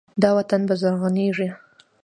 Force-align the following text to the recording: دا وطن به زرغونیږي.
دا 0.21 0.29
وطن 0.37 0.61
به 0.67 0.75
زرغونیږي. 0.81 1.47